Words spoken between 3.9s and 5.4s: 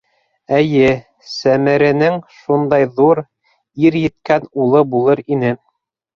еткән улы булыр